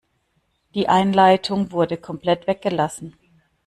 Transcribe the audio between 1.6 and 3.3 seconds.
wurde komplett weggelassen.